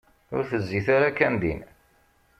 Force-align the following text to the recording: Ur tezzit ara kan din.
Ur 0.35 0.43
tezzit 0.51 0.87
ara 0.95 1.09
kan 1.17 1.35
din. 1.41 1.61